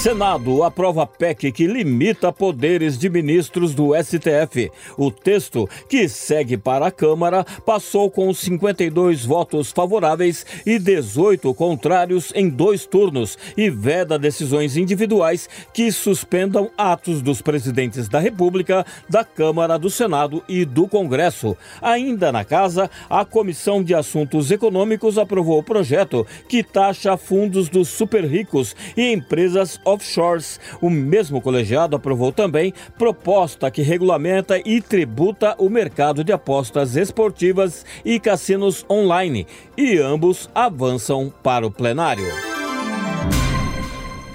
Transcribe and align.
Senado 0.00 0.64
aprova 0.64 1.06
PEC 1.06 1.52
que 1.52 1.66
limita 1.66 2.32
poderes 2.32 2.96
de 2.96 3.10
ministros 3.10 3.74
do 3.74 3.90
STF. 3.94 4.72
O 4.96 5.10
texto, 5.10 5.68
que 5.90 6.08
segue 6.08 6.56
para 6.56 6.86
a 6.86 6.90
Câmara, 6.90 7.44
passou 7.66 8.10
com 8.10 8.32
52 8.32 9.26
votos 9.26 9.70
favoráveis 9.70 10.46
e 10.64 10.78
18 10.78 11.52
contrários 11.52 12.32
em 12.34 12.48
dois 12.48 12.86
turnos 12.86 13.36
e 13.54 13.68
veda 13.68 14.18
decisões 14.18 14.74
individuais 14.74 15.50
que 15.74 15.92
suspendam 15.92 16.70
atos 16.78 17.20
dos 17.20 17.42
presidentes 17.42 18.08
da 18.08 18.18
República, 18.18 18.86
da 19.06 19.22
Câmara, 19.22 19.78
do 19.78 19.90
Senado 19.90 20.42
e 20.48 20.64
do 20.64 20.88
Congresso. 20.88 21.54
Ainda 21.82 22.32
na 22.32 22.42
casa, 22.42 22.90
a 23.10 23.22
Comissão 23.26 23.84
de 23.84 23.94
Assuntos 23.94 24.50
Econômicos 24.50 25.18
aprovou 25.18 25.58
o 25.58 25.62
projeto 25.62 26.26
que 26.48 26.62
taxa 26.62 27.18
fundos 27.18 27.68
dos 27.68 27.88
super 27.88 28.24
ricos 28.24 28.74
e 28.96 29.12
empresas 29.12 29.78
offshores. 29.92 30.60
O 30.80 30.88
mesmo 30.88 31.40
colegiado 31.40 31.96
aprovou 31.96 32.32
também 32.32 32.72
proposta 32.98 33.70
que 33.70 33.82
regulamenta 33.82 34.60
e 34.64 34.80
tributa 34.80 35.54
o 35.58 35.68
mercado 35.68 36.24
de 36.24 36.32
apostas 36.32 36.96
esportivas 36.96 37.84
e 38.04 38.18
cassinos 38.18 38.84
online, 38.88 39.46
e 39.76 39.98
ambos 39.98 40.48
avançam 40.54 41.32
para 41.42 41.66
o 41.66 41.70
plenário. 41.70 42.49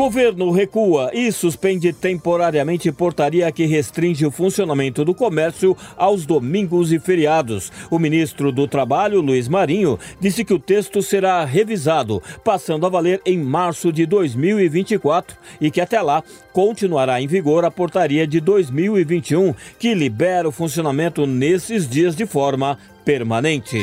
Governo 0.00 0.50
recua 0.50 1.10
e 1.12 1.30
suspende 1.30 1.92
temporariamente 1.92 2.90
portaria 2.90 3.52
que 3.52 3.66
restringe 3.66 4.24
o 4.24 4.30
funcionamento 4.30 5.04
do 5.04 5.14
comércio 5.14 5.76
aos 5.94 6.24
domingos 6.24 6.90
e 6.90 6.98
feriados. 6.98 7.70
O 7.90 7.98
ministro 7.98 8.50
do 8.50 8.66
Trabalho, 8.66 9.20
Luiz 9.20 9.46
Marinho, 9.46 9.98
disse 10.18 10.42
que 10.42 10.54
o 10.54 10.58
texto 10.58 11.02
será 11.02 11.44
revisado, 11.44 12.22
passando 12.42 12.86
a 12.86 12.88
valer 12.88 13.20
em 13.26 13.36
março 13.36 13.92
de 13.92 14.06
2024 14.06 15.36
e 15.60 15.70
que 15.70 15.82
até 15.82 16.00
lá 16.00 16.24
continuará 16.50 17.20
em 17.20 17.26
vigor 17.26 17.66
a 17.66 17.70
portaria 17.70 18.26
de 18.26 18.40
2021, 18.40 19.54
que 19.78 19.92
libera 19.92 20.48
o 20.48 20.52
funcionamento 20.52 21.26
nesses 21.26 21.86
dias 21.86 22.16
de 22.16 22.24
forma 22.24 22.78
permanente. 23.04 23.76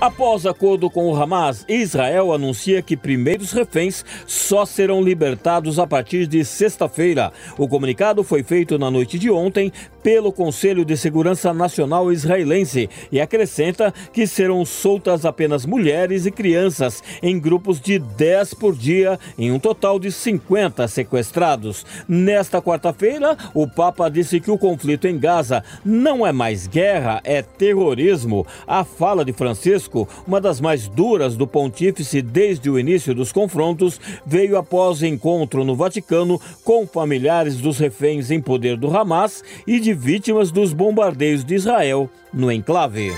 Após 0.00 0.46
acordo 0.46 0.88
com 0.88 1.10
o 1.10 1.16
Hamas, 1.20 1.64
Israel 1.68 2.32
anuncia 2.32 2.80
que 2.80 2.96
primeiros 2.96 3.50
reféns 3.50 4.04
só 4.28 4.64
serão 4.64 5.02
libertados 5.02 5.76
a 5.80 5.88
partir 5.88 6.28
de 6.28 6.44
sexta-feira. 6.44 7.32
O 7.58 7.66
comunicado 7.66 8.22
foi 8.22 8.44
feito 8.44 8.78
na 8.78 8.92
noite 8.92 9.18
de 9.18 9.28
ontem 9.28 9.72
pelo 10.00 10.32
Conselho 10.32 10.84
de 10.84 10.96
Segurança 10.96 11.52
Nacional 11.52 12.12
israelense 12.12 12.88
e 13.10 13.20
acrescenta 13.20 13.92
que 14.12 14.24
serão 14.24 14.64
soltas 14.64 15.26
apenas 15.26 15.66
mulheres 15.66 16.26
e 16.26 16.30
crianças 16.30 17.02
em 17.20 17.38
grupos 17.38 17.80
de 17.80 17.98
10 17.98 18.54
por 18.54 18.76
dia, 18.76 19.18
em 19.36 19.50
um 19.50 19.58
total 19.58 19.98
de 19.98 20.12
50 20.12 20.86
sequestrados. 20.86 21.84
Nesta 22.06 22.62
quarta-feira, 22.62 23.36
o 23.52 23.66
Papa 23.66 24.08
disse 24.08 24.38
que 24.38 24.50
o 24.50 24.56
conflito 24.56 25.08
em 25.08 25.18
Gaza 25.18 25.64
não 25.84 26.24
é 26.24 26.30
mais 26.30 26.68
guerra, 26.68 27.20
é 27.24 27.42
terrorismo. 27.42 28.46
A 28.64 28.84
fala 28.84 29.24
de 29.24 29.32
Francisco 29.32 29.87
Francisco, 29.88 30.08
uma 30.26 30.40
das 30.40 30.60
mais 30.60 30.86
duras 30.86 31.34
do 31.36 31.46
pontífice 31.46 32.20
desde 32.20 32.70
o 32.70 32.78
início 32.78 33.14
dos 33.14 33.32
confrontos, 33.32 34.00
veio 34.24 34.56
após 34.56 35.02
encontro 35.02 35.64
no 35.64 35.74
Vaticano 35.74 36.40
com 36.62 36.86
familiares 36.86 37.56
dos 37.56 37.78
reféns 37.78 38.30
em 38.30 38.40
poder 38.40 38.76
do 38.76 38.94
Hamas 38.94 39.42
e 39.66 39.80
de 39.80 39.94
vítimas 39.94 40.50
dos 40.50 40.72
bombardeios 40.72 41.44
de 41.44 41.54
Israel 41.54 42.08
no 42.32 42.52
enclave. 42.52 43.12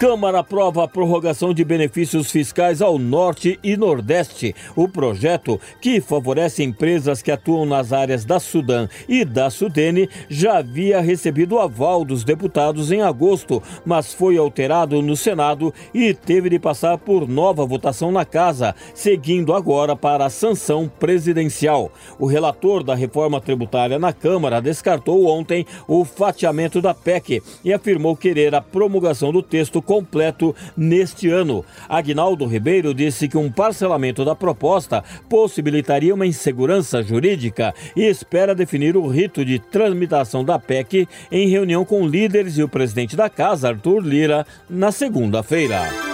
Câmara 0.00 0.38
aprova 0.38 0.82
a 0.82 0.88
prorrogação 0.88 1.52
de 1.52 1.62
benefícios 1.62 2.30
fiscais 2.30 2.80
ao 2.80 2.98
Norte 2.98 3.60
e 3.62 3.76
Nordeste. 3.76 4.54
O 4.74 4.88
projeto, 4.88 5.60
que 5.78 6.00
favorece 6.00 6.62
empresas 6.62 7.20
que 7.20 7.30
atuam 7.30 7.66
nas 7.66 7.92
áreas 7.92 8.24
da 8.24 8.40
Sudã 8.40 8.88
e 9.06 9.26
da 9.26 9.50
Sudene, 9.50 10.08
já 10.26 10.56
havia 10.56 11.02
recebido 11.02 11.58
aval 11.58 12.02
dos 12.02 12.24
deputados 12.24 12.90
em 12.90 13.02
agosto, 13.02 13.62
mas 13.84 14.14
foi 14.14 14.38
alterado 14.38 15.02
no 15.02 15.14
Senado 15.14 15.70
e 15.92 16.14
teve 16.14 16.48
de 16.48 16.58
passar 16.58 16.96
por 16.96 17.28
nova 17.28 17.66
votação 17.66 18.10
na 18.10 18.24
Casa, 18.24 18.74
seguindo 18.94 19.52
agora 19.52 19.94
para 19.94 20.24
a 20.24 20.30
sanção 20.30 20.90
presidencial. 20.98 21.92
O 22.18 22.24
relator 22.24 22.82
da 22.82 22.94
reforma 22.94 23.38
tributária 23.38 23.98
na 23.98 24.14
Câmara 24.14 24.62
descartou 24.62 25.26
ontem 25.26 25.66
o 25.86 26.06
fatiamento 26.06 26.80
da 26.80 26.94
PEC 26.94 27.42
e 27.62 27.70
afirmou 27.70 28.16
querer 28.16 28.54
a 28.54 28.62
promulgação 28.62 29.30
do 29.30 29.42
texto 29.42 29.82
completo 29.90 30.54
neste 30.76 31.28
ano. 31.28 31.64
Agnaldo 31.88 32.46
Ribeiro 32.46 32.94
disse 32.94 33.26
que 33.26 33.36
um 33.36 33.50
parcelamento 33.50 34.24
da 34.24 34.36
proposta 34.36 35.02
possibilitaria 35.28 36.14
uma 36.14 36.28
insegurança 36.28 37.02
jurídica 37.02 37.74
e 37.96 38.04
espera 38.04 38.54
definir 38.54 38.96
o 38.96 39.08
rito 39.08 39.44
de 39.44 39.58
tramitação 39.58 40.44
da 40.44 40.60
PEC 40.60 41.08
em 41.32 41.48
reunião 41.48 41.84
com 41.84 42.06
líderes 42.06 42.56
e 42.56 42.62
o 42.62 42.68
presidente 42.68 43.16
da 43.16 43.28
casa, 43.28 43.70
Arthur 43.70 43.98
Lira, 43.98 44.46
na 44.68 44.92
segunda-feira. 44.92 46.09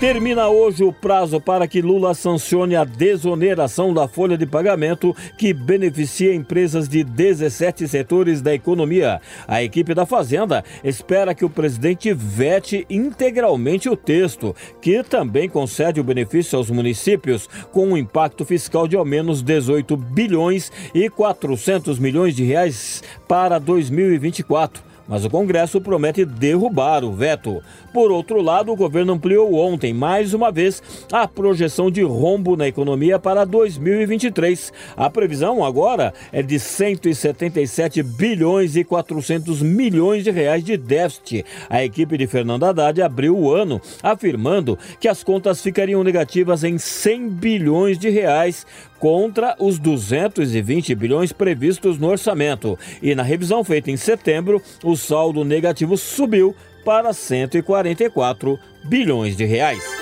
Termina 0.00 0.48
hoje 0.48 0.82
o 0.82 0.94
prazo 0.94 1.38
para 1.38 1.68
que 1.68 1.82
Lula 1.82 2.14
sancione 2.14 2.74
a 2.74 2.84
desoneração 2.84 3.92
da 3.92 4.08
folha 4.08 4.34
de 4.38 4.46
pagamento 4.46 5.14
que 5.36 5.52
beneficia 5.52 6.34
empresas 6.34 6.88
de 6.88 7.04
17 7.04 7.86
setores 7.86 8.40
da 8.40 8.54
economia. 8.54 9.20
A 9.46 9.62
equipe 9.62 9.92
da 9.92 10.06
Fazenda 10.06 10.64
espera 10.82 11.34
que 11.34 11.44
o 11.44 11.50
presidente 11.50 12.14
vete 12.14 12.86
integralmente 12.88 13.90
o 13.90 13.96
texto, 13.96 14.56
que 14.80 15.02
também 15.02 15.50
concede 15.50 16.00
o 16.00 16.04
benefício 16.04 16.56
aos 16.56 16.70
municípios 16.70 17.46
com 17.70 17.88
um 17.88 17.96
impacto 17.96 18.42
fiscal 18.46 18.88
de 18.88 18.96
ao 18.96 19.04
menos 19.04 19.42
18 19.42 19.98
bilhões 19.98 20.72
e 20.94 21.10
400 21.10 21.98
milhões 21.98 22.34
de 22.34 22.42
reais 22.42 23.02
para 23.28 23.58
2024 23.58 24.89
mas 25.10 25.24
o 25.24 25.30
Congresso 25.30 25.80
promete 25.80 26.24
derrubar 26.24 27.04
o 27.04 27.12
veto. 27.12 27.60
Por 27.92 28.12
outro 28.12 28.40
lado, 28.40 28.70
o 28.70 28.76
governo 28.76 29.14
ampliou 29.14 29.52
ontem, 29.54 29.92
mais 29.92 30.32
uma 30.32 30.52
vez, 30.52 30.80
a 31.10 31.26
projeção 31.26 31.90
de 31.90 32.02
rombo 32.02 32.56
na 32.56 32.68
economia 32.68 33.18
para 33.18 33.44
2023. 33.44 34.72
A 34.96 35.10
previsão 35.10 35.64
agora 35.64 36.14
é 36.30 36.40
de 36.40 36.60
177 36.60 38.04
bilhões 38.04 38.76
e 38.76 38.84
400 38.84 39.60
milhões 39.62 40.22
de 40.22 40.30
reais 40.30 40.62
de 40.62 40.76
déficit. 40.76 41.44
A 41.68 41.84
equipe 41.84 42.16
de 42.16 42.28
Fernando 42.28 42.64
Haddad 42.64 43.02
abriu 43.02 43.36
o 43.36 43.52
ano 43.52 43.80
afirmando 44.00 44.78
que 45.00 45.08
as 45.08 45.24
contas 45.24 45.60
ficariam 45.60 46.04
negativas 46.04 46.62
em 46.62 46.78
100 46.78 47.28
bilhões 47.30 47.98
de 47.98 48.08
reais, 48.08 48.64
contra 49.00 49.56
os 49.58 49.78
220 49.78 50.94
bilhões 50.94 51.32
previstos 51.32 51.98
no 51.98 52.08
orçamento. 52.08 52.78
E 53.02 53.14
na 53.14 53.24
revisão 53.24 53.64
feita 53.64 53.90
em 53.90 53.96
setembro, 53.96 54.62
o 54.84 54.94
saldo 54.94 55.42
negativo 55.42 55.96
subiu 55.96 56.54
para 56.84 57.12
144 57.12 58.58
bilhões 58.84 59.36
de 59.36 59.44
reais. 59.44 59.99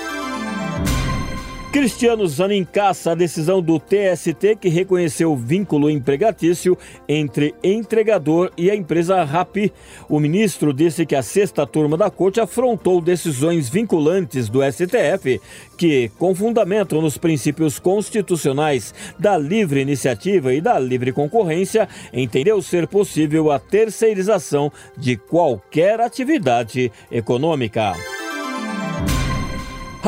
Cristiano 1.71 2.27
Zanin 2.27 2.65
caça 2.65 3.11
a 3.11 3.15
decisão 3.15 3.61
do 3.61 3.79
TST 3.79 4.55
que 4.59 4.69
reconheceu 4.69 5.31
o 5.31 5.37
vínculo 5.37 5.87
empregatício 5.87 6.75
entre 7.07 7.53
entregador 7.63 8.51
e 8.57 8.71
a 8.71 8.75
empresa 8.75 9.23
Rapi. 9.23 9.71
O 10.09 10.19
ministro 10.19 10.73
disse 10.73 11.05
que 11.05 11.15
a 11.15 11.21
sexta 11.21 11.67
turma 11.67 11.95
da 11.95 12.09
corte 12.09 12.39
afrontou 12.39 12.99
decisões 12.99 13.69
vinculantes 13.69 14.49
do 14.49 14.61
STF 14.63 15.39
que, 15.77 16.09
com 16.17 16.33
fundamento 16.33 16.99
nos 16.99 17.19
princípios 17.19 17.77
constitucionais 17.77 18.91
da 19.19 19.37
livre 19.37 19.79
iniciativa 19.79 20.51
e 20.51 20.59
da 20.59 20.79
livre 20.79 21.11
concorrência, 21.11 21.87
entendeu 22.11 22.59
ser 22.63 22.87
possível 22.87 23.51
a 23.51 23.59
terceirização 23.59 24.71
de 24.97 25.17
qualquer 25.17 26.01
atividade 26.01 26.91
econômica. 27.11 27.93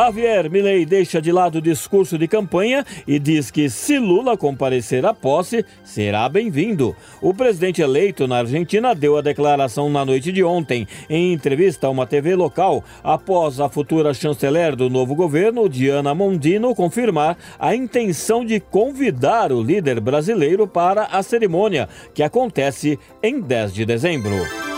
Javier 0.02 0.50
Milei 0.50 0.84
deixa 0.84 1.22
de 1.22 1.32
lado 1.32 1.60
o 1.60 1.62
discurso 1.62 2.18
de 2.18 2.28
campanha 2.28 2.84
e 3.08 3.20
diz 3.20 3.52
que 3.52 3.70
se 3.70 4.00
Lula 4.00 4.36
comparecer 4.36 5.06
à 5.06 5.14
posse, 5.14 5.64
será 5.84 6.28
bem-vindo. 6.28 6.96
O 7.22 7.36
presidente 7.36 7.84
eleito 7.84 8.28
na 8.28 8.40
Argentina 8.40 8.96
deu 8.96 9.16
a 9.16 9.22
declaração 9.22 9.92
na 9.92 10.04
noite 10.04 10.32
de 10.32 10.44
ontem, 10.44 10.88
em 11.08 11.32
entrevista 11.32 11.86
a 11.86 11.92
uma 11.92 12.08
TV 12.08 12.34
local, 12.36 12.84
após 13.04 13.60
a 13.60 13.70
futura 13.70 14.12
chanceler 14.12 14.76
do 14.76 14.90
novo 14.90 15.14
governo, 15.14 15.70
Diana 15.70 16.16
Mondino, 16.16 16.74
confirmar 16.74 17.38
a 17.60 17.76
intenção 17.76 18.44
de 18.44 18.60
convidar 18.60 19.52
o 19.52 19.62
líder 19.62 20.00
brasileiro 20.00 20.66
para 20.66 21.04
a 21.12 21.22
cerimônia, 21.22 21.88
que 22.12 22.24
acontece 22.24 22.98
em 23.22 23.40
10 23.40 23.72
de 23.72 23.86
dezembro. 23.86 24.71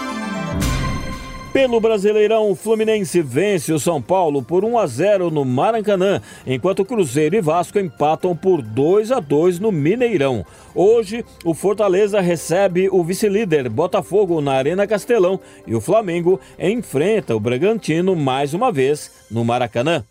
Pelo 1.53 1.79
Brasileirão, 1.79 2.49
o 2.49 2.55
Fluminense 2.55 3.21
vence 3.21 3.71
o 3.71 3.79
São 3.79 4.01
Paulo 4.01 4.41
por 4.41 4.65
1 4.65 4.75
a 4.75 4.87
0 4.87 5.29
no 5.29 5.45
Maracanã, 5.45 6.19
enquanto 6.47 6.83
Cruzeiro 6.83 7.35
e 7.35 7.41
Vasco 7.41 7.77
empatam 7.77 8.35
por 8.35 8.63
2 8.63 9.11
a 9.11 9.19
2 9.19 9.59
no 9.59 9.71
Mineirão. 9.71 10.43
Hoje, 10.73 11.23
o 11.45 11.53
Fortaleza 11.53 12.19
recebe 12.19 12.89
o 12.91 13.03
vice-líder 13.03 13.69
Botafogo 13.69 14.41
na 14.41 14.53
Arena 14.53 14.87
Castelão 14.87 15.39
e 15.67 15.75
o 15.75 15.81
Flamengo 15.81 16.41
enfrenta 16.57 17.35
o 17.35 17.39
Bragantino 17.39 18.15
mais 18.15 18.55
uma 18.55 18.71
vez 18.71 19.11
no 19.29 19.45
Maracanã. 19.45 20.03